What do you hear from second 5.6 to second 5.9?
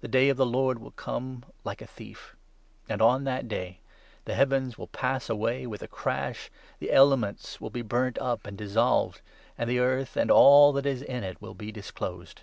with a